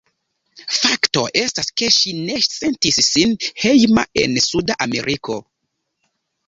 [0.77, 5.43] Fakto estas ke ŝi ne sentis sin hejma en Suda Ameriko.